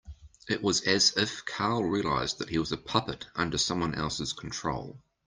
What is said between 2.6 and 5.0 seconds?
a puppet under someone else's control.